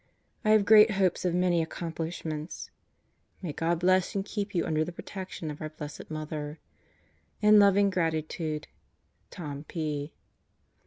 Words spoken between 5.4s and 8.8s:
of our Bl. Mother. In loving gratitude,